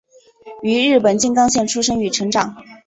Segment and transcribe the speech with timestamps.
[0.63, 2.55] 于日本静冈县出生与成长。